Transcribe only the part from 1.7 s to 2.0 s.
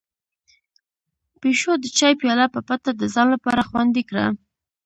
د